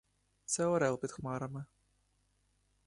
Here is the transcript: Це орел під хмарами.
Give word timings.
Це 0.45 0.65
орел 0.65 0.99
під 0.99 1.11
хмарами. 1.11 1.65